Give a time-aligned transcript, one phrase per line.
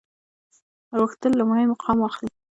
[0.99, 2.29] غوښتل لومړی مقام واخلي.